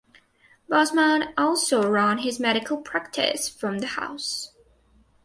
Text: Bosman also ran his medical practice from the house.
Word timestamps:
Bosman 0.67 1.31
also 1.37 1.87
ran 1.87 2.17
his 2.17 2.39
medical 2.39 2.75
practice 2.77 3.47
from 3.47 3.77
the 3.77 3.85
house. 3.85 4.51